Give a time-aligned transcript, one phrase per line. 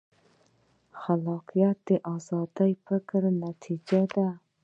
[1.01, 2.49] خلاقیت د ازاد
[2.85, 4.27] فکر نتیجه ده.